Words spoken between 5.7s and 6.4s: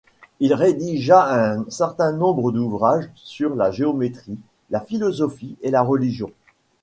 religion.